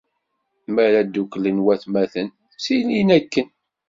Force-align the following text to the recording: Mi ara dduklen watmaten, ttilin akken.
Mi 0.71 0.81
ara 0.85 1.01
dduklen 1.07 1.57
watmaten, 1.65 2.27
ttilin 2.53 3.09
akken. 3.17 3.47